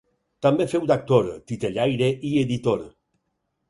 També 0.45 0.65
feu 0.71 0.87
d'actor, 0.93 1.31
titellaire 1.53 2.11
i 2.33 2.37
editor. 2.49 2.87